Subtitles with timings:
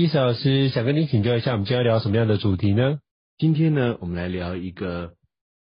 [0.00, 3.00] 伊斯老师想跟你请教一下，我们今天要聊什么样的主题呢？
[3.36, 5.12] 今天呢，我们来聊一个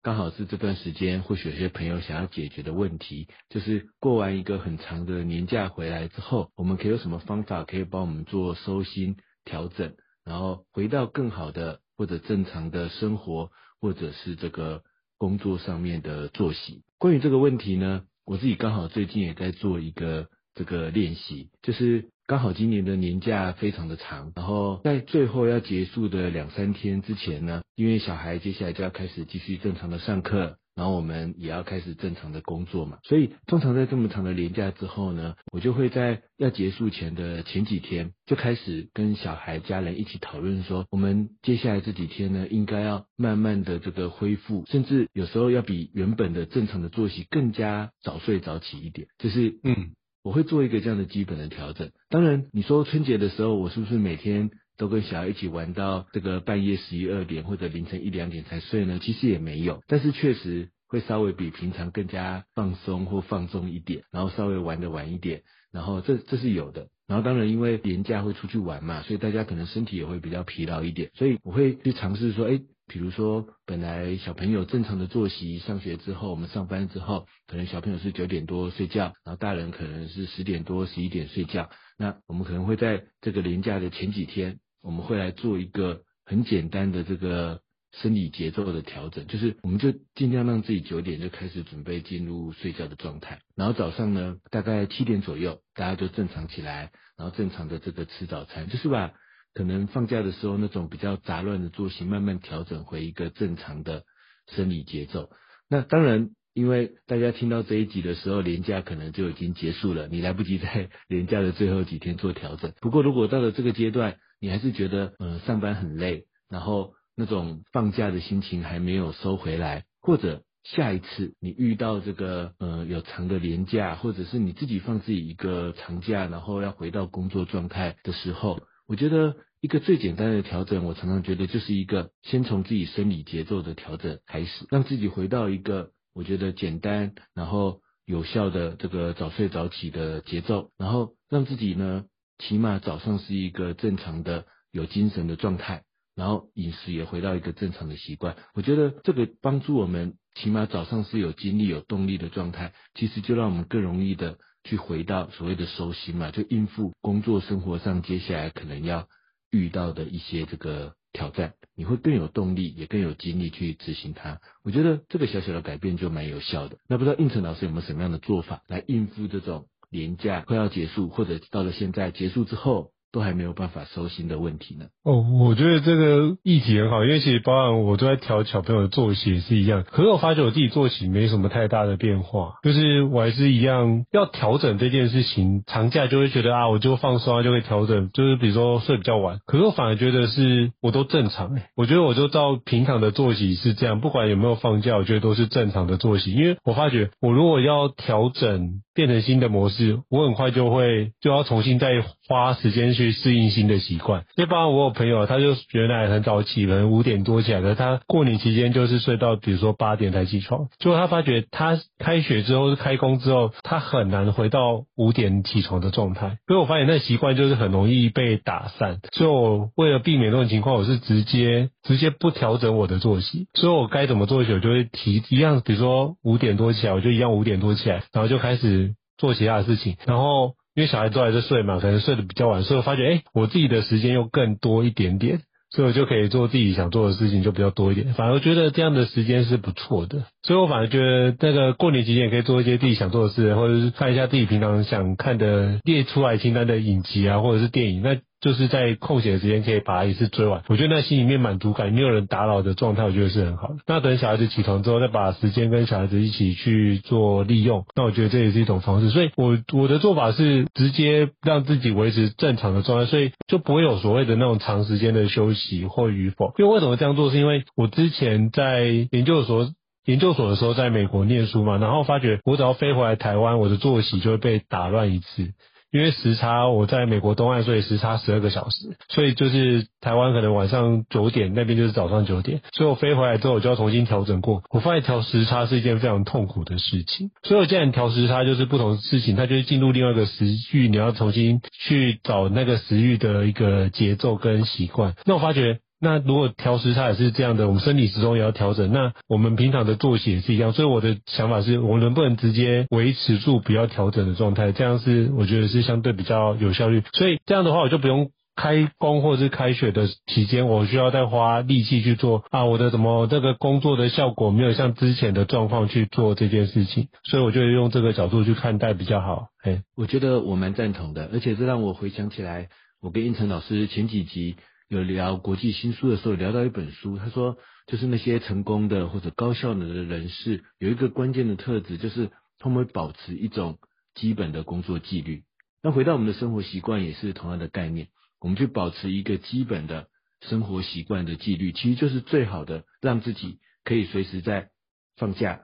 [0.02, 14.82] 刚好是这段时间或许有些朋友想要解决的问题，就是过完一个很长的年假回来之后，我们可以有什么方法可以帮我们做收心调整，然后回到更好的或者正常的生活，或者是这个
[15.16, 16.82] 工作上面的作息。
[16.98, 22.10] 关于这个问题呢，我自己刚好最近也在做一个这个练习，就是。
[22.28, 49.92] 刚好今年的年假非常的长，然后在最后要结束的两三天之前呢，因为小孩接下来就要开始继续正常的上课，然后我们也要开始正常的工作嘛，所以通常在这么长的年假之后呢，我就会在要结束前的前几天就开始跟小孩家人一起讨论说，我们接下来这几天呢，应该要慢慢的这个恢复，甚至有时候要比原本的正常的作息更加早睡早起一点，就是嗯。
[50.26, 51.92] 我会做一个这样的基本的调整。
[52.10, 58.98] 当然，你说春节的时候，我是不是每天都跟小孩一起玩到这个半夜十一二点或者凌晨一两点才睡呢？
[59.00, 66.88] 其实也没有，但是确实会稍微比平常更加放松或放纵一点，然后稍微玩得晚一点，然后这这是有的。
[67.06, 72.60] 然后当然因为年假会出去玩嘛，所以大家可能身体也会比较疲劳一点，所以我会去尝试说，哎。
[72.88, 81.68] 比如说，本来小朋友正常的作息，上学之后，我们上班之后，可能小朋友是九点多睡觉，然后大人可能是十点多、十一点睡觉。
[81.98, 87.60] 那我们可能会在这个连假的前几天，我们会来做一个很简单的这个
[87.92, 99.12] 生理节奏的调整，就是我们就尽量让自己九点就开始准备进入睡觉的状态，然后早上呢，大概七点左右，大家就正常起来，然后正常的这个吃早餐，就是把。
[99.56, 104.02] 可能放假的时候那种比较杂乱的作息，慢慢调整回一个正常的
[104.46, 105.30] 生理节奏。
[105.66, 112.74] 那当然，因为大家听到这一集的时候，年假可能就已经结束了，你来不及在年假的最后几天做调整。
[112.82, 129.36] 不过，如果到了这个阶段，你还是觉得呃上班很累，然后那种放假的心情还没有收回来，或者下一次你遇到这个呃有长的年假，或者是你自己放自己一个长假，然后要回到工作状态的时候，我觉得。
[129.62, 142.04] 一个最简单的调整，我常常觉得就是一个先从自己生理节奏的调整开始，让自己回到一个我觉得简单然后有效的这个早睡早起的节奏，然后让自己呢
[142.38, 145.82] 起码早上是一个正常的有精神的状态，
[146.14, 148.36] 然后饮食也回到一个正常的习惯。
[148.54, 159.08] 我觉得这个帮助我们起码早上是有精力有动力的状态，其实就让我们更容易的去回到所谓的收心嘛，就应付工作生活上接下来可能要。
[159.52, 164.40] 遇到的一些这个挑战，你会更有动力，也更有精力去执行它。
[164.64, 166.78] 我觉得这个小小的改变就蛮有效的。
[166.88, 174.86] 那不知道应成老师有没有什么样的做法来应付这种连假快要结束，或者到了现在结束之后，都还没有办法收心的问题呢？
[175.04, 179.84] 哦，我觉得这个议题很好，因为其实包含我都在调小朋友的作息也是一样。
[179.90, 185.62] 可是我发觉我自己作息没什么太大的变化，就是我还是一样要调整这件事情。
[185.66, 189.38] 长假就会觉得啊，我就放松啊，就会调整，就是比如说睡比较晚。
[189.46, 196.32] 可是我反而觉得是我都正常诶，我觉得我就照平常的作息是这样，不管有没有放假，我觉得都是正常的作息。
[196.32, 198.82] 因为我发觉我如果要调整。
[198.96, 204.24] 变成新的模式，我很快就会就要重新再花时间去适应新的习惯。
[204.36, 210.66] 一般我有朋友，他就原来很早起，可能五点多起来的，他过年期间就是睡到比如说八点才起床。
[210.80, 216.38] 结果他发觉他开学之后、开工之后，他很难回到五点起床的状态。
[216.48, 218.98] 所以我发现那习惯就是很容易被打散。
[219.12, 223.46] 所以我为了避免这种情况，我是直接直接不调整我的作息。
[223.54, 228.94] 所以我该怎么作息，我就会提一样，比如说五点多起来，我就一样五点多起来，然后就开始。
[229.18, 235.40] 做其他的事情，然后因为小孩都还在睡嘛，可能睡得比较晚，所以我发觉，哎，我自己的时间又更多一点点，
[235.70, 248.18] 所以我就可以做自己想做的事情就比较多一点，反而觉得这样的时间是不错的，所以我反而觉得那个过年期间也可以做一些自己想做的事，或者是看一下自己平常想看的列出来清单的影集啊，或者是电影，那。
[248.40, 253.76] 就是在空闲的时间可以把它一次追完，我觉得那心里面满足感，没有人打扰的状态，我觉得是很好的。
[253.86, 259.10] 那等小孩子起床之后，再把时间跟小孩子一起去做利用，那我觉得这也是一种方式。
[259.10, 266.52] 所以我我的做法是直接让自己维持正常的状态，所以就不会有所谓的那种长时间的休息或与否。
[266.58, 267.30] 因为为什么这样做？
[267.30, 269.68] 是因为我之前在研究所
[270.04, 275.52] 研究所的时候，在美国念书嘛，然后发觉我只要飞回来台湾，我的作息就会被打乱一次。
[275.96, 284.62] 因为时差，我在美国东岸，所以时差十二个小时，所以就是台湾可能晚上九点，那边就是早上九点，所以我飞回来之后，我就要重新调整过。
[284.70, 295.14] 我发现调时差是一件非常痛苦的事情，所以我既然调时差就是不同的事情，它就是进入另外一个时域，你要重新去找那个时域的一个节奏跟习惯。
[295.24, 295.78] 那我发觉。
[295.98, 298.92] 那如果调时差也是这样的，我们生理时钟也要调整。
[298.92, 304.72] 那我们平常的作息也是一样，所以我的想法是，我能不能直接维持住不要调整的状态？
[304.72, 307.02] 这样是我觉得是相对比较有效率。
[307.14, 319.46] 所以这样的话，我就不用开工或是开学的期间，我需要再花力气去做啊，我的怎么这个工作的效果没有像之前的状况去做这件事情，所以我就用这个角度去看待比较好。
[319.62, 322.68] 哎，我觉得我蛮赞同的，而且这让我回想起来，
[323.00, 324.56] 我跟胤丞老师前几集。
[324.88, 333.78] 有聊国际新书的时候，聊到一本书，他说，就是那些成功的或者高效能的人士，有一个关键的特质，就是他们会保持一种
[334.14, 335.42] 基本的工作纪律。
[335.82, 338.08] 那回到我们的生活习惯，也是同样的概念，
[338.40, 340.08] 我们去保持一个基本的
[340.40, 344.70] 生活习惯的纪律，其实就是最好的，让自己可以随时在
[345.16, 345.62] 放假、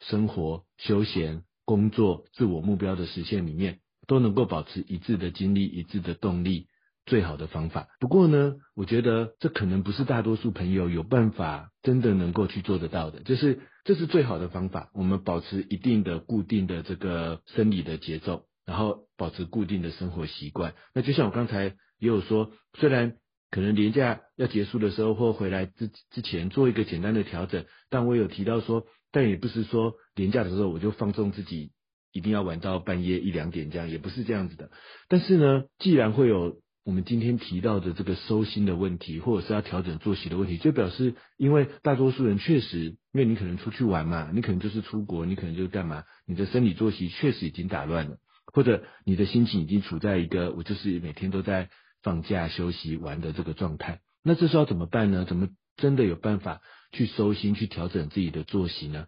[0.00, 3.78] 生活、休闲、工作、自我目标的实现里面，
[4.08, 6.66] 都能够保持一致的精力、一致的动力。
[7.06, 7.88] 最好的方法。
[8.00, 13.20] 不过呢，我觉得这可能不是大多数朋友有办法真的能够去做得到的。
[13.20, 20.74] 就是这是最好的方法，我们保持一定的固定的这个生理的节奏，然后保持固定的生活习惯。
[20.94, 23.16] 那就像我刚才也有说，虽然
[23.50, 31.70] 可能年假要结束的时候或回来之之前做一个简单的调整，但我有提到说，但也不是说年假的时候我就放纵自己
[32.12, 34.70] 一定要玩到半夜一两点这样，也不是这样子的。
[35.08, 48.18] 但是呢，既然会有我们今天提到的这个收心的问题，或者是要调整作息的问题，就表示，因为大多数人确实，因为你可能出去玩嘛，你可能就是出国，你可能就是干嘛，你的生理作息确实已经打乱了，
[48.52, 51.70] 或者你的心情已经处在一个我就是每天都在
[52.02, 54.00] 放假休息玩的这个状态。
[54.22, 55.24] 那这时候怎么办呢？
[55.24, 56.60] 怎么真的有办法
[56.92, 59.06] 去收心，去调整自己的作息呢？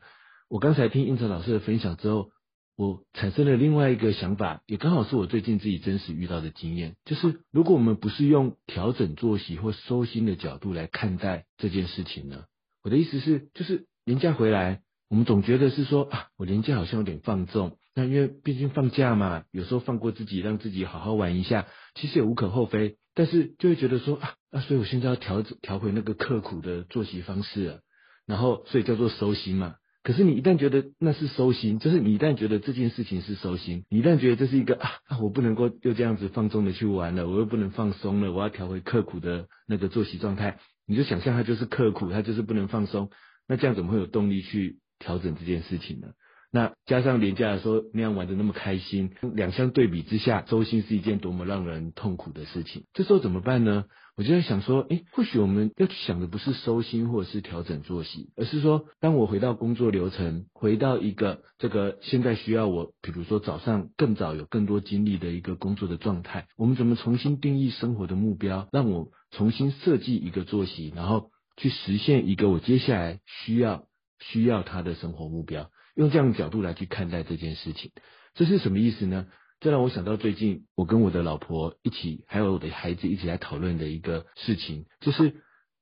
[0.48, 2.30] 我刚才听胤丞老师的分享之后。
[2.76, 12.44] 我产生了另外一个想法，也刚好是我最近自己真实遇到的经验，就是如果我们不是用调整作息或收心的角度来看待这件事情呢？
[12.84, 27.80] 我的意思是，就是年假回来，我们总觉得是说啊，我年假好像有点放纵，那因为毕竟放假嘛，有时候放过自己，让自己好好玩一下，其实也无可厚非，但是就会觉得说啊，啊，所以我现在要调调回那个刻苦的作息方式了，
[28.26, 29.76] 然后所以叫做收心嘛。
[30.06, 34.88] 可是你一旦觉得那是收心，就是你一旦觉得这件事情是收心，你一旦觉得这是一个啊，
[35.20, 43.10] 我不能够又这样子放纵的去玩了，我又不能放松了，我要调回刻苦的那个作息状态，你就想象它就是刻苦，它就是不能放松，
[43.48, 46.10] 那这样怎么会有动力去调整这件事情呢？
[46.52, 52.84] 那加上廉价的时候那样玩的那么开心，两相对比之下，收心是一件多么让人痛苦的事情。
[52.94, 53.84] 这时候怎么办呢？
[54.16, 73.84] 我就在想说，诶，或许我们要去想的不是收心或者是调整作息，而是说，当我回到工作流程，回到一个这个现在需要我，比如说早上更早有更多精力的一个工作的状态，我们怎么重新定义生活的目标，让我重新设计一个作息，然后去实现一个我接下来需要
[74.18, 77.90] 需要他的生活目标，用这样的角度来去看待这件事情，
[78.34, 79.26] 这是什么意思呢？
[79.58, 85.36] 这让我想到最近我跟我的老婆一起，还有我的孩子一起来讨论的一个事情，就是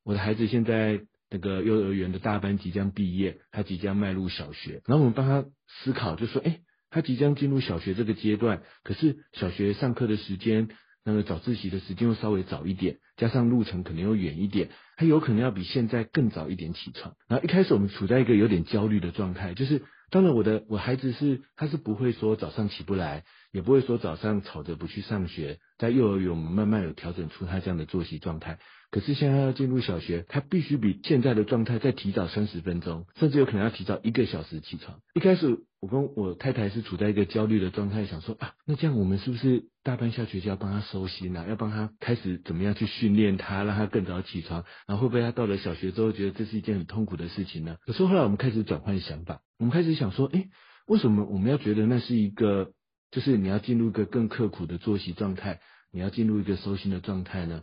[0.04, 10.68] 我的孩子现在那个幼儿园的大班即将毕业，他即将迈入小学，然后我们帮他思考，就说，哎，他即将进入小学这个阶段，可是小学上课的时间，
[11.04, 17.14] 那个早自习的时间又稍微早一点，加上路程可能又远一点，他有可能要比现在更早一点起床。
[17.28, 19.82] 然后一开始我们处在一个有点焦虑的状态，就是。
[20.10, 25.58] 当然，我的我孩子是他是不会说早上起不来，也不会说早上吵着不去上学。
[25.76, 28.60] 在幼儿园，我们慢慢有调整出他这样的作息状态。
[28.94, 35.00] 可是现在要进入小学，他必须比现在的状态再提早三十分钟，甚至有可能要提早一个小时起床。
[35.14, 41.44] 一开始，我跟我太太是处在一个焦虑的状态，想说啊，那这样我们是不是大班下学就要帮他收心啊？
[41.48, 44.64] 要帮他开始怎么样去训练他，让他更早起床？
[44.86, 47.78] 然后会不会他到了小学之后觉得这是一件很痛苦的事情呢？
[47.86, 50.50] 可是后来我们开始转换想法，我们开始想说，诶，
[50.86, 52.70] 为什么我们要觉得那是一个，
[53.10, 55.58] 就是你要进入一个更刻苦的作息状态，
[55.90, 57.62] 你要进入一个收心的状态呢？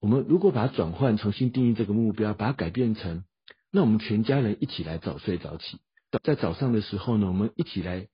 [0.00, 3.24] 我们如果把它转换，重新定义这个目标，把它改变成，
[3.72, 5.80] 那我们全家人一起来早睡早起，
[6.22, 8.06] 在早上的时候呢，我们一起来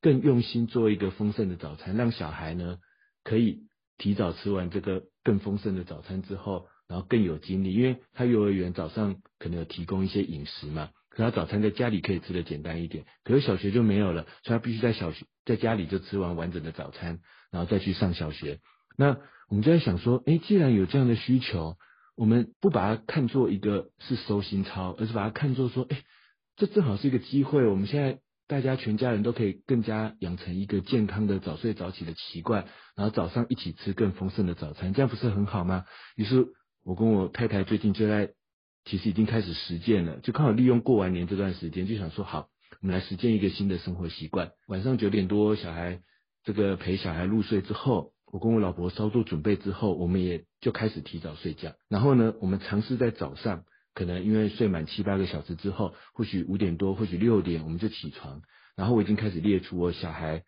[0.00, 2.78] 更用心做一个丰盛的早餐，让小孩呢
[3.22, 3.66] 可以
[3.98, 18.60] 提早吃完这个更丰盛的早餐之后，然后更有精力，因为他幼儿园早上可能有提供一些饮食嘛，可他早餐在家里可以吃的简单一点，可是小学就没有了，所以他必须在小学在家里就吃完完整的早餐，然后再去上小学，
[18.96, 19.18] 那。
[19.48, 21.76] 我们就在想说，诶，既然有这样的需求，
[22.16, 25.98] 我们不把它看作一个是收心操，而是把它看作说，诶，
[26.56, 27.64] 这正好是一个机会。
[27.66, 35.84] 我们现在大家全家人都可以更加养成一个健康的早睡早起的习惯，然后早上一起吃更丰盛的早餐，这样不是很好吗？
[36.16, 36.46] 于是，
[36.84, 38.30] 我跟我太太最近就在，
[38.84, 42.48] 其实已经开始实践了，就刚好利用过完年这段时间，就想说，好，
[42.80, 44.50] 我们来实践一个新的生活习惯。
[44.66, 46.00] 晚上九点多，小孩
[46.42, 48.12] 这个陪小孩入睡之后。
[48.36, 51.72] 我跟我老婆稍作准备之后，我们也就开始提早睡觉。
[51.88, 53.64] 然后呢，我们尝试在早上，
[53.94, 58.42] 可能因为睡满七八个小时之后，或许五点多，或许六点，我们就起床。
[58.76, 60.42] 然后我已经开始列出我小孩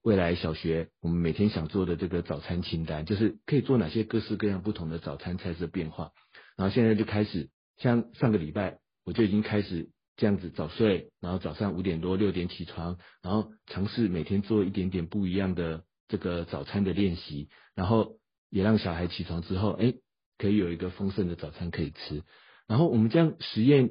[0.00, 6.12] 未来小学我们每天想做的这个早餐清单，就是可以做哪些各式各样不同的早餐菜色变化。
[6.56, 15.84] 然后现在就开始，像上个礼拜我就已经开始这样子早睡，然后早上五点多六点起床，然后尝试每天做一点点不一样的。
[16.08, 18.16] 这个早餐的练习，然后
[18.50, 19.94] 也让小孩起床之后，哎，
[20.38, 22.22] 可以有一个丰盛的早餐可以吃。
[22.66, 23.90] 然后我们这样实验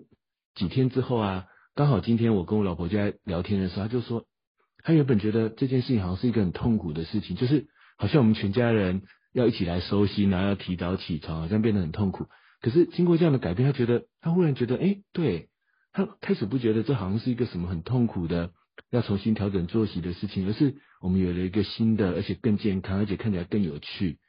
[0.55, 1.45] 几天之后啊，
[1.75, 4.25] 刚好今天我跟我老婆就在聊天的时候，她就说，
[4.83, 12.27] 她原本觉得这件事情好像是一个很痛苦的事情，就是好像我们全家人要一起来收心，然后要提早起床，好像变得很痛苦。
[12.61, 15.49] 可是经过这样的改变，她觉得她忽然觉得，哎，对，
[15.91, 18.51] 她开始不觉得这好像是一个什么很痛苦的。
[18.89, 24.19] 要重新调整作息的事情，而是我们有了一个新的，而且更健康，而且看起来更有趣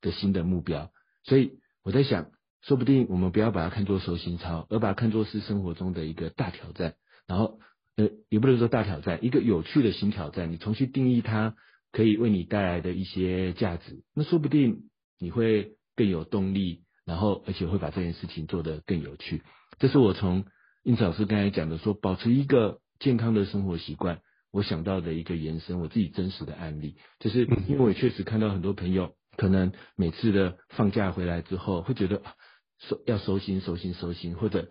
[0.00, 0.90] 的新的目标。
[1.24, 2.30] 所以我在想，
[2.62, 6.94] 说不定我们不要把它看作收心操，而把它看作是生活中的一个大挑战。
[7.26, 7.58] 然后，
[7.96, 10.50] 呃，也不能说大挑战，一个有趣的新挑战。
[10.50, 11.54] 你重新定义它，
[11.92, 19.42] 可以为你带来的一些价值，那说不定你会更有动力，然后而且会把这件事情做得更有趣。
[19.78, 20.46] 这是我从
[20.84, 22.80] 英子老师刚才讲的说，保持一个。
[22.98, 32.22] 健康的生活习惯，我想到的一个延伸，我自己真实的案例，就是因为我确实看到很多朋友，可能每次的放假回来之后，会觉得
[32.78, 34.68] 收要收心、收心、收心，或者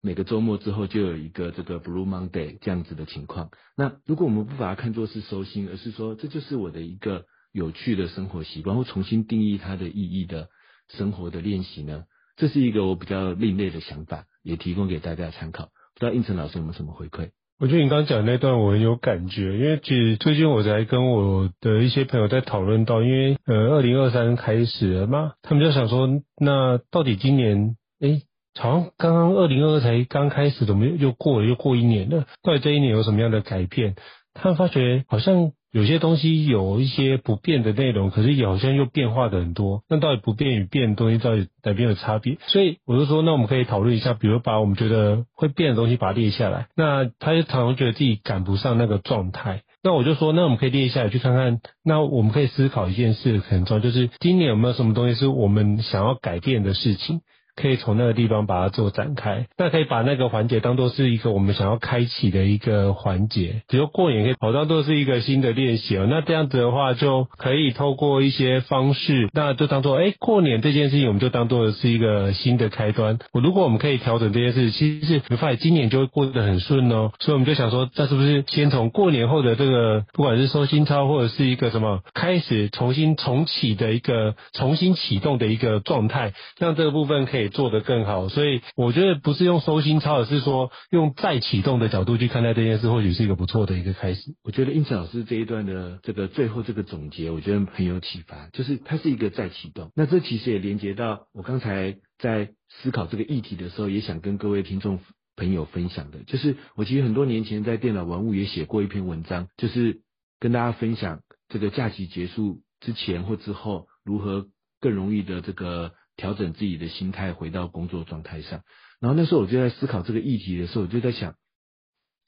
[0.00, 3.50] 每个周末之后就有一个这个 Blue Monday 这样子的情况。
[3.76, 10.48] 那如果我们不把它看作是收心，而是说这就是我的一个有趣的生活习惯，或重新定义它的意义的
[10.88, 12.04] 生活的练习呢？
[12.34, 15.66] 这是一个我比较另类的想法，也提供给大家参考。
[15.94, 17.30] 不知道应成老师有没有什么回馈？
[17.62, 26.08] 我觉得你刚刚讲那段我很有感觉，因为其实最近我才跟我的一些朋友在讨论到，因为呃，二零二三开始了嘛，他们就想说，
[26.40, 28.22] 那到底今年，哎，
[28.58, 32.26] 好像刚刚二零二二才刚开始，怎么又过了又过一年了？
[32.42, 33.94] 到底这一年有什么样的改变？
[34.34, 39.82] 他们发觉好像有些东西有一些不变的内容，可是好像又变化的很多。
[39.88, 42.36] 那到底不变与变的东西到底哪边有差别？
[42.46, 46.66] 所以我就说，那我们可以讨论一下，比如把我们觉得会变的东西把它列下来。
[46.76, 49.62] 那他就常常觉得自己赶不上那个状态。
[49.82, 51.60] 那我就说，那我们可以列下来去看看。
[51.82, 57.22] 那我们可以思考一件事很重要，就是今年有没有什么东西是我们想要改变的事情。
[57.54, 66.06] 可以从那个地方把它做展开，那可以把那个环节当做是一个我们想要开启的一个环节，只有过年可以好当做是一个新的练习哦。
[66.08, 73.18] 那这样子的话，就可以透过一些方式，那就当做哎，过年这件事情，我们就当做是一个新的开端。
[73.32, 77.12] 我如果我们可以调整这件事，其实是发现今年就会过得很顺哦。
[77.20, 87.41] 所以我们就想说，这是不是先从过年后的这个，不管是收心操或者是一个什么，开始重新重启的一个重新启动的一个状态，让这个部分可以。
[87.48, 94.34] 做得更好，所以我觉得不是用收心操，而是说用再启动的角度去看待这件事，或许是一个不错的一个开始。
[94.42, 99.90] 我觉得胤丞老师这一段的这个最后这个总结，我觉得很有启发，就是它是一个再启动。
[99.94, 104.98] 那这其实也连接到我刚才在思考这个议题的时候，也想跟各位听众
[105.36, 110.00] 朋友分享的，就是我其实很多年前在电脑玩物也写过一篇文章，就是
[110.40, 114.46] 跟大家分享这个假期结束之前或之后，如何
[114.80, 115.92] 更容易的这个。
[116.22, 118.62] 调整自己的心态，回到工作状态上。
[119.00, 121.34] 然后那时候我就在思考这个议题的时候，我就在想，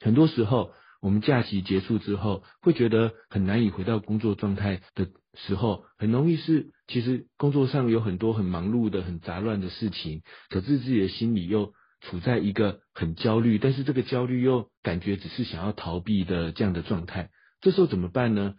[0.01, 17.31] 很多时候我们假期结束之后，会觉得很难以回到工作状态的时候，很容易是其实工作上有很多很忙碌的、很杂乱的事情，可是自己的心里又处在一个很焦虑，但是这个焦虑又感觉只是想要逃避的这样的状态。
[17.61, 18.55] 这时候怎么办呢？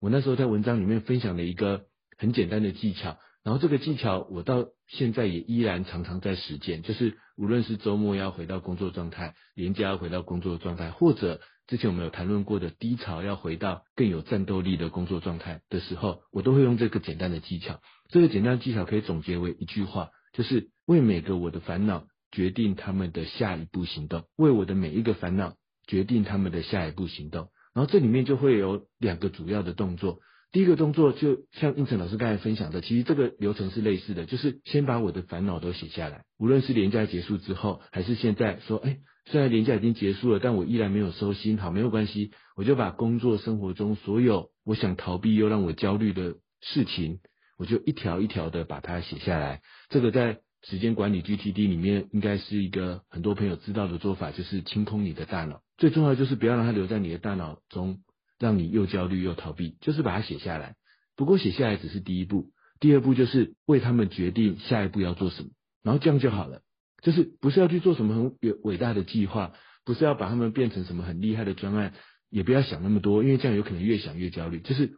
[0.00, 1.84] 我那时候在文章里面分享了一个
[2.16, 3.18] 很简单的技巧。
[3.44, 6.82] 然后这个技巧，我到现在也依然常常在实践。
[6.82, 17.80] 就是无论是周末要回到工作状态，连假要回到工作状态，或者之前我们有谈论过的低潮要回到更有战斗力的工作状态的时候，我都会用这个简单的技巧。
[18.08, 25.54] 这个简单的技巧可以总结为一句话，就是为每个我的烦恼决定他们的下一步行动，为我的每一个烦恼
[25.88, 27.48] 决定他们的下一步行动。
[27.74, 30.20] 然后这里面就会有两个主要的动作。
[30.52, 36.24] 第一个动作就像应成老师刚才分享的，其实这个流程是类似的，就是先把我的烦恼都写下来。
[36.38, 47.20] 无论是连假结束之后，还是现在说，哎，虽然连假已经结束了，但我依然没有收心，好，没有关系，我就把工作生活中所有我想逃避又让我焦虑的事情，
[47.56, 49.62] 我就一条一条的把它写下来。
[49.88, 55.62] 这个在时间管理 GTD 里面应该是一个很多朋友知道的做法，就是清空你的大脑。
[55.78, 58.00] 最重要就是不要让它留在你的大脑中。
[58.42, 60.74] 让你又焦虑又逃避，就是把它写下来。
[61.14, 65.50] 不过写下来只是第一步，第二步就是为他们决定下一步要做什么，
[65.84, 66.62] 然后这样就好了。
[67.02, 69.52] 就是不是要去做什么很伟大的计划，
[69.84, 71.94] 不是要把他们变成什么很厉害的专案，
[72.30, 74.58] 也不要想那么多，因为这样有可能越想越焦虑。
[74.58, 74.94] 就是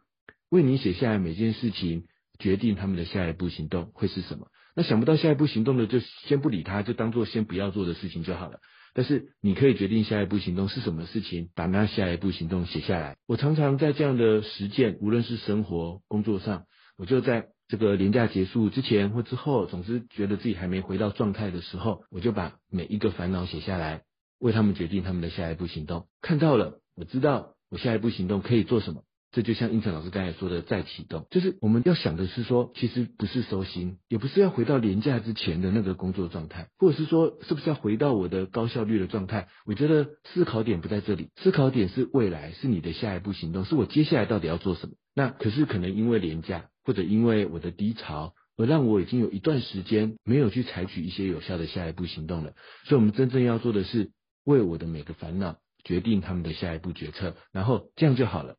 [0.49, 2.05] 为你写下来每件事情，
[2.39, 4.47] 决定他们的下一步行动会是什么。
[4.75, 8.59] 那想不到下一步行动的，就先不理他，就当做先不要做的事情就好了。
[8.95, 13.17] 但是你可以决定下一步行动是什么事情，把那下一步行动写下来。
[13.27, 16.63] 我常常在这样的实践，无论是生活、工作上，
[16.97, 24.03] 我就在这个连假结束之前或之后，总是觉得自己还没回到状态的时候，我就把每一个烦恼写下来，
[24.39, 26.07] 为他们决定他们的下一步行动。
[26.21, 29.03] 看到了，我知道我下一步行动可以做什么。
[29.35, 39.49] 这就像应成老师刚才说的，再启动，就是我们要想的是说，其实不是收心，也不是要回到连假之前的那个工作状态，或者是说，是不是要回到我的高效率的状态？
[39.65, 44.93] 我觉得思考点不在这里，思考点是未来，是你的下一步行动，是我接下来到底要做什么？
[45.13, 52.53] 那可是可能因为连假，或者因为我的低潮，而让我已经有一段时间没有去采取一些有效的下一步行动了。
[52.85, 54.11] 所以，我们真正要做的是，
[54.45, 58.55] 为我的每个烦恼决定他们的下一步决策，然后这样就好了。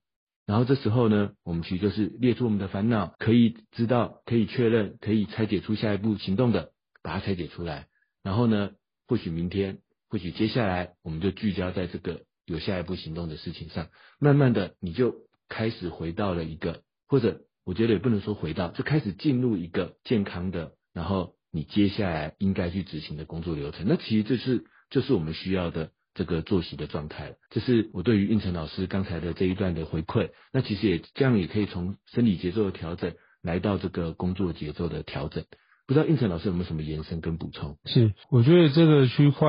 [0.47, 6.71] 然后这时候呢，我们其实就是列出我们的烦恼，可以知道、可以确认、可以拆解出下一步行动的，
[7.03, 7.89] 把它拆解出来。
[8.23, 8.71] 然后呢，
[9.09, 9.79] 或许明天，
[10.09, 13.89] 或许接下来，我们就聚焦在这个有下一步行动的事情上。
[14.21, 15.17] 慢慢的，你就
[15.49, 23.87] 开始回到了一个，或者我觉得也不能说回到，就开始进入一个健康的，然后你接下来应该去执行的工作流程。
[23.89, 25.91] 那其实这是就是我们需要的。
[26.17, 30.31] 这个作息的状态，这是我对于胤丞老师刚才的这一段的回馈。
[30.53, 35.45] 那其实也这样也可以从生理节奏的调整来到这个工作节奏的调整。
[35.87, 37.77] 不知道胤丞老师有没有什么延伸跟补充？
[37.85, 39.47] 是，我觉得这个区块，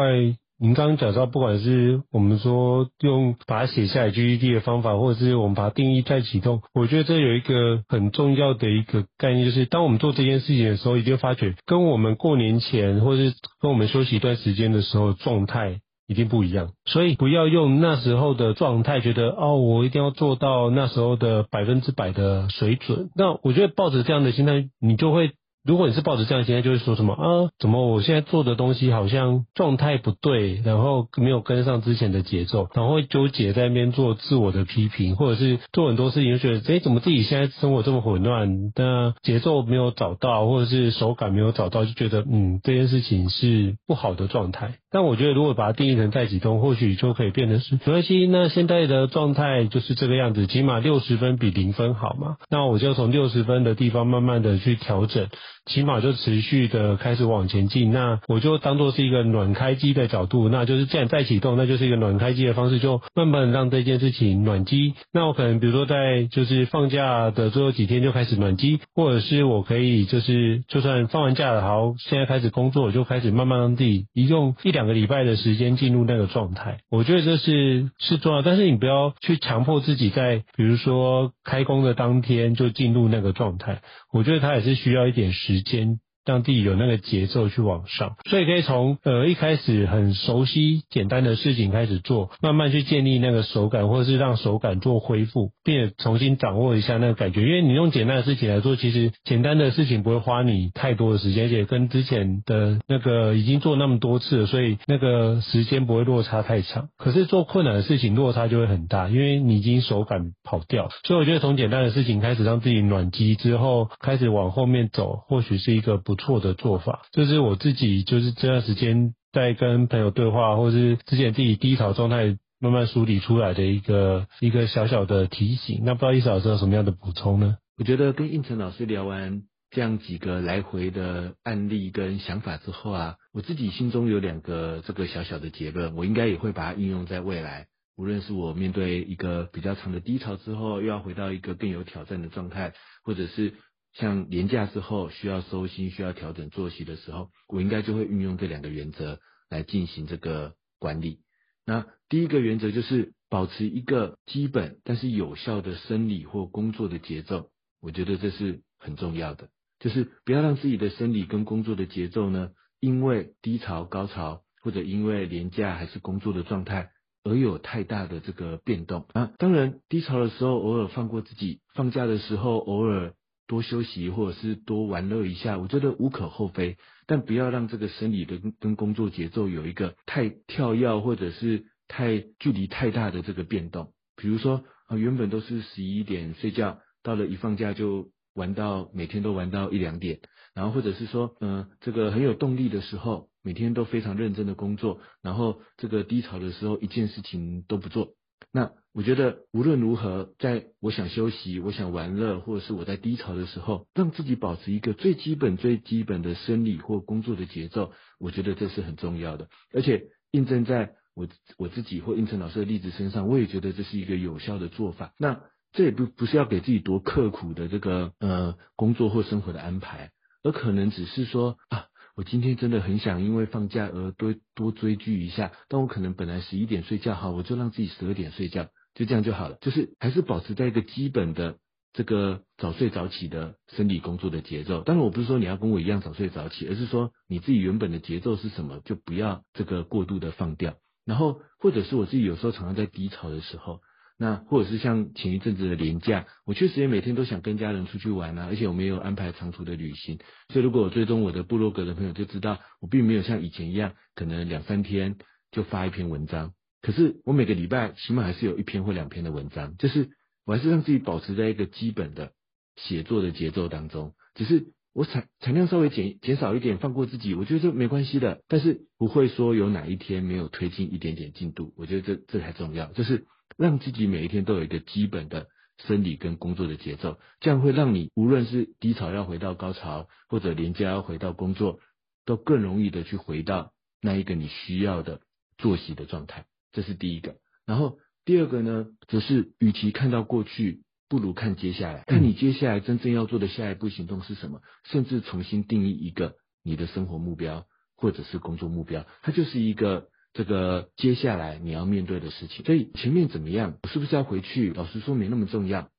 [0.59, 15.79] 您刚刚讲到，不管是我们说用把它写下来 GTD 的方法，或者是我们把它定义再启动，我觉得这有一个很重要的一个概念，就是当我们做这件事情的时候，一定会发觉跟我们过年前或者是跟我们休息一段时间的时候状态。
[16.07, 16.69] 一定不一样。
[16.85, 23.09] 所以不要用那时候的状态，觉得哦，我一定要做到那时候的百分之百的水准。
[23.15, 25.31] 那我觉得抱着这样的心态，你就会。
[25.65, 27.51] 如果你是抱着这样的心态，就会说什么啊？
[27.59, 38.71] 怎么我现在做的东西好像状态不对，然后没有跟上之前的节奏，然后会纠结在那边做自我的批评，或者是做很多事情就觉得，哎，怎么自己现在生活这么混乱？
[38.75, 44.75] 那节奏没有找到，或者是手感没有找到，就觉得嗯，这件事情是不好的状态。
[44.97, 48.25] 但我觉得，如果把它定义成再启动，或许就可以变成是没关系。
[48.25, 52.37] 那现在的状态就是这个样子，起码六十分比零分好嘛。
[52.49, 55.27] 那我就从六十分的地方慢慢的去调整。
[55.67, 64.93] 起码就持续的开始往前进，那我就当做是一个暖开机的角度，那就是既然再启动，那就是一个暖开机的方式，就慢慢让这件事情暖机。
[65.11, 76.79] 那我可能比如说在就是放假的最后几天就开始暖机，或者是我可以就是就算放完假了，好，现在开始工作，我就开始慢慢让自己一用一两个礼拜的时间进入那个状态。
[76.89, 83.83] 我觉得这是是重要，但是你不要去强迫自己在比如说开工的当天就进入那个状态。
[84.11, 85.99] 我觉得他也是需要一点时间。
[86.27, 97.41] 让自己有那个节奏去往上，所以可以从呃一开始很熟悉简单的事情开始做，慢慢去建立那个手感，或者是让手感做恢复，并且重新掌握一下那个感觉。
[97.41, 106.89] 因为你用简单的事情来做，其实简单的事情不会花你太多的时间，而且跟之前的那个已经做那么多次了，所以那个时间不会落差太长。
[106.97, 110.89] 可是做困难的事情落差就会很大，因为你已经手感跑掉。
[111.05, 125.81] 所以我觉得从简单的事情开始让自己暖机之后，开始往后面走，或许是一个不错的做法，这是我自己就是这段时间在跟朋友对话，或是之前自己低潮状态慢慢梳理出来的一个一个小小的提醒。
[125.83, 127.57] 那不知道易老师有什么样的补充呢？
[127.77, 137.67] 我觉得跟胤丞老师聊完这样几个来回的案例跟想法之后啊，我自己心中有两个这个小小的结论，我应该也会把它应用在未来。
[137.95, 143.53] 无论是我面对一个比较长的低潮之后，又要回到一个更有挑战的状态，或者是。
[143.99, 151.21] 像年假之后需要收心、需要调整作息的时候，我应该就会运用这两个原则来进行这个管理。
[151.65, 157.49] 那第一个原则就是保持一个基本但是有效的生理或工作的节奏，
[157.81, 166.91] 我觉得这是很重要的，就是不要让自己的生理跟工作的节奏呢，因为低潮、高潮或者因为年假还是工作的状态
[167.23, 169.31] 而有太大的这个变动啊。
[169.39, 173.15] 当然，低潮的时候偶尔放过自己，放假的时候偶尔。
[173.47, 183.93] 多休息或者是多玩乐一下，我觉得无可厚非，但不要让这个生理的跟工作节奏有一个太跳跃或者是太距离太大的这个变动。
[184.15, 190.19] 比如说啊，原本都是十一点睡觉，到了一放假就玩到每天都玩到一两点，
[190.53, 198.09] 然后或者是说，嗯、这个很有动力的时候，每天都非常认真的工作，然后这个低潮的时候一件事情都不做。
[198.51, 209.49] 那我觉得无论如何，在我想休息、我想玩乐，或者是我在低潮的时候，让自己保持一个最基本、最基本的生理或工作的节奏，我觉得这是很重要的。
[209.71, 211.27] 而且印证在我
[211.59, 215.13] 我自己或胤丞老师的例子身上，我也觉得这是一个有效的做法。
[215.19, 215.41] 那
[215.73, 220.09] 这也不不是要给自己多刻苦的这个呃工作或生活的安排，
[220.41, 221.85] 而可能只是说啊。
[222.15, 229.57] 我今天真的很想因为放假而多多追剧一下，但我可能本来十一点睡觉，好，我就让自己十二点睡觉，就这样就好了。
[229.61, 231.57] 就是还是保持在一个基本的
[231.93, 234.81] 这个早睡早起的生理工作的节奏。
[234.81, 240.73] 当然，我不是说你要跟我一样早睡早起，而是说你自己原本的节奏是什么，就不要这个过度的放掉。
[241.05, 243.81] 然后，或者是我自己有时候常常在低潮的时候。
[244.19, 250.17] 那或者是像前一阵子的年假，我确实也每天都想跟家人出去玩啊，而且我没有安排长途的旅行，
[250.49, 255.17] 所以如果我追踪我的部落格的朋友就知道，我并没有像以前一样，可能两三天
[255.51, 256.53] 就发一篇文章。
[256.87, 260.11] 可是我每个礼拜起码还是有一篇或两篇的文章，就是
[260.45, 262.31] 我还是让自己保持在一个基本的
[262.77, 273.27] 写作的节奏当中，只是我产产量稍微减减少一点，放过自己，我觉得这没关系的，但是不会说有哪一天没有推进一点点进度，我觉得这这才重要，就是。
[273.57, 275.47] 让自己每一天都有一个基本的
[275.77, 281.79] 生理跟工作的节奏，这样会让你无论是低潮要回到高潮，或者连假要回到工作，
[282.23, 285.21] 都更容易的去回到那一个你需要的
[285.57, 286.45] 作息的状态。
[286.71, 287.35] 这是第一个。
[287.65, 300.09] 然后第二个呢，则是与其看到过去，不如看接下来，看你接下来真正要做的下一步行动是什么，甚至重新定义一个你的生活目标或者是工作目标，它就是一个。
[300.33, 304.71] 这个接下来你要面对的事情，所以前面怎么样，我是不是要回去？
[304.71, 305.89] 老实说没那么重要，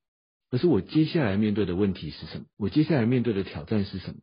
[0.49, 2.45] 可是我接下来面对的问题是什么？
[2.57, 4.19] 我接下来面对的挑战是什么？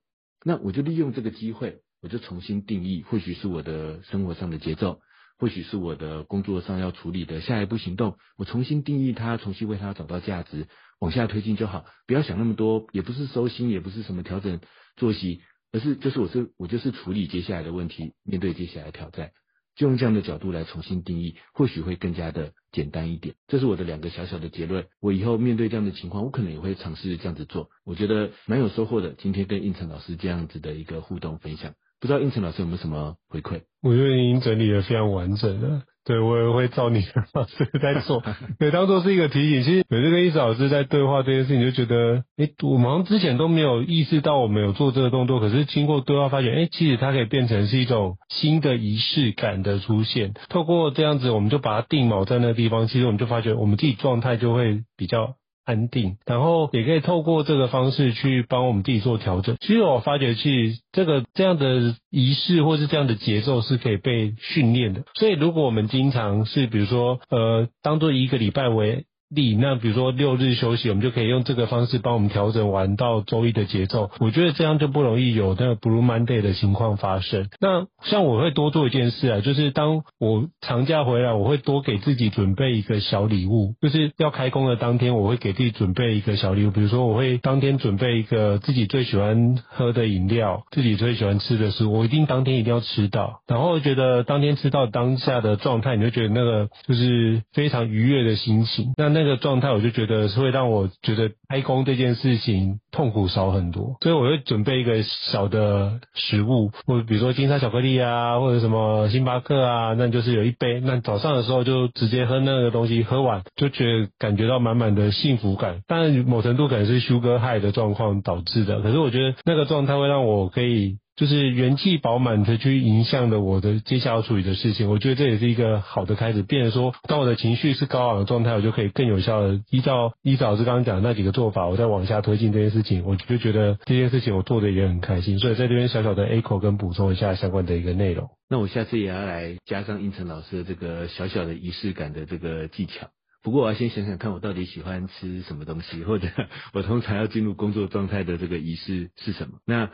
[0.46, 5.02] 那我就利用这个机会，我就重新定义，或许是我的生活上的节奏，
[5.38, 10.68] 或许是我的工作上要处理的下一步行动，我重新定义它，重新为它找到价值，
[11.00, 14.60] 往下推进就好，不要想那么多，也不是收心，也不是什么调整
[14.96, 19.32] 作息，而是就是我是我就是处理接下来的问题，面对接下来挑战。
[19.76, 23.36] 就用这样的角度来重新定义，或许会更加的简单一点。
[23.46, 24.86] 这是我的两个小小的结论。
[25.02, 27.70] 我以后面对这样的情况，我可能也会尝试这样子做。
[27.84, 29.16] 我觉得蛮有收获的。
[29.18, 31.74] 今天跟应成老师这样子的一个互动分享，
[32.06, 33.62] 不知道应成老师有没有什么回馈？
[33.82, 35.82] 我觉得已经整理的非常完整了。
[36.06, 38.22] 对，我也会照你的方式在做，
[38.60, 39.64] 对，当做是一个提醒。
[39.64, 50.36] 其实每次跟胤丞老师在对话这件事情，就觉得，哎，我们好像之前都没有意识到我们有做这个动作，可是经过对话发现，哎，其实它可以变成是一种新的仪式感的出现。
[50.50, 55.34] 透过这样子，我们就把它定锚在那个地方，其实我们就发觉我们自己状态就会比较。
[55.66, 59.58] 安定，然后也可以透过这个方式去帮我们自己做调整。
[59.60, 65.04] 其实我发觉，其实这个这样的仪式或是这样的节奏是可以被训练的。
[65.16, 74.12] 所以，如果我们经常是比如说，呃，当做一个礼拜为例，那比如说六日休息，我们就可以用这个方式帮我们调整完到周一的节奏。
[74.20, 77.48] 我觉得这样就不容易有那个 Blue Monday 的情况发生。
[77.60, 86.72] 那像我会多做一件事啊，就是当我长假回来，我会多给自己准备一个小礼物，就是要开工的当天，我会给自己准备一个小礼物。
[86.72, 93.42] 比如说，我会当天准备一个自己最喜欢喝的饮料，自己最喜欢吃的食物，我一定当天一定要吃到。
[93.48, 98.94] 然后觉得当天吃到当下的状态，你就觉得那个就是非常愉悦的心情。
[98.98, 115.80] 那那个状态，我就觉得是会让我觉得开工这件事情痛苦少很多，所以我会准备一个小的食物，或者比如说金沙巧克力啊，或者什么星巴克啊，那就是有一杯，那早上的时候就直接喝那个东西，喝完就觉得感觉到满满的幸福感。
[115.88, 120.98] 但某程度可能是 sugar high 的状况导致的，可是我觉得那个状态会让我可以。
[121.16, 126.44] 就是元气饱满的去影响的我的接下来要处理的事情，我觉得这也是一个好的开始。
[126.44, 133.06] 变成说，当我的情绪是高昂的状态，我就可以更有效的依照依照老师刚刚讲的那几个做法，我再往下推进这件事情。
[133.06, 138.30] 我就觉得这件事情我做的也很开心，所以在这边小小的 echo 跟补充一下相关的一个内容。
[138.50, 143.08] 那我下次也要来加上应成老师的这个小小的仪式感的这个技巧。
[143.46, 146.28] 不过我要先想想看，我到底喜欢吃什么东西，或者
[146.74, 149.60] 我通常要进入工作状态的这个仪式是什么？
[149.68, 149.92] 那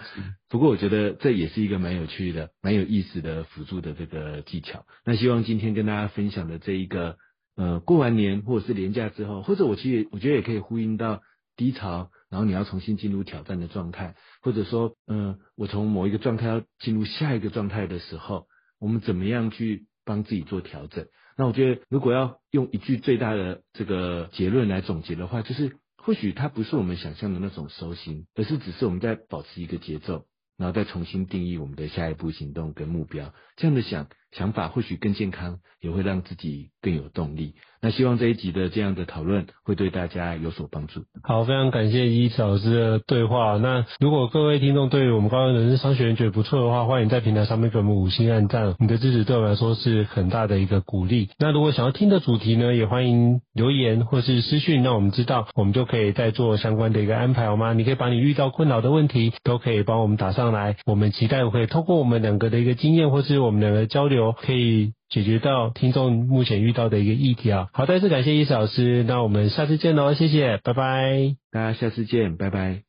[0.47, 4.85] 不过我觉得这也是一个蛮有趣的、蛮有意思的辅助的这个技巧。
[5.05, 7.17] 那希望今天跟大家分享的这一个，
[7.57, 11.21] 呃，过完年或者是年假之后，或者我其实我觉得也可以呼应到
[11.57, 18.47] 低潮，然后你要重新进入挑战的状态，或者说，嗯、呃，我从某一个状态要进入下一个状态的时候，
[18.79, 21.05] 我们怎么样去帮自己做调整？
[21.41, 30.25] 那我觉得，如果要用一句最大的这个结论来总结的话，就是或许它不是我们想象的那种收心，而是只是我们在保持一个节奏，
[30.55, 33.33] 然后再重新定义我们的下一步行动跟目标。
[33.55, 37.53] 这样的想想法或许更健康，也会让自己更有动力。
[37.83, 41.01] 那希望这一集的这样的讨论会对大家有所帮助。
[41.23, 43.57] 好，非常感谢胤丞老师的对话。
[43.57, 51.29] 那如果各位听众对于我们高效人生商学院觉得不错的话，欢迎在平台上面给我们五星按赞，你的支持对我来说是很大的一个鼓励。
[51.39, 57.73] 那如果想要听的主题呢，也欢迎留言或是私讯，让我们知道，我们就可以再做相关的一个安排，好吗？
[57.73, 64.93] 你可以把你遇到困扰的问题都可以帮我们打上来，我们期待我可以透过我们两个的一个经验，或是我们两个交流，可以。
[65.11, 72.83] 解决到听众目前遇到的一个议题啊，好，再次感谢胤丞老师，那我们下次见喽，谢谢，拜拜，大家下次见，拜拜。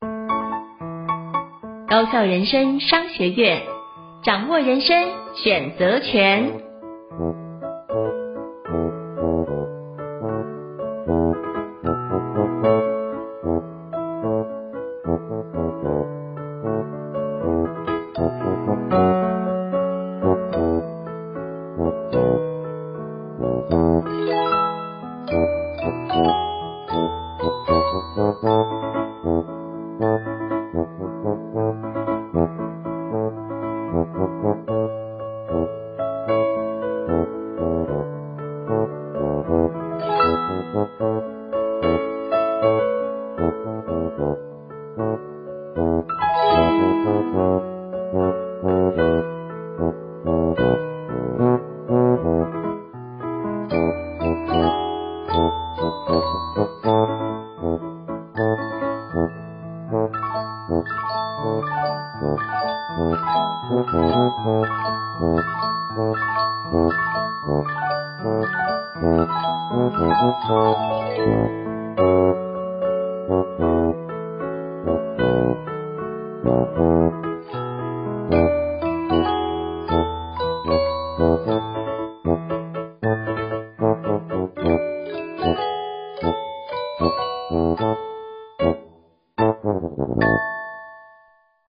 [1.88, 3.62] 高校人生商学院，
[4.22, 4.96] 掌握人生
[5.34, 7.41] 选择权。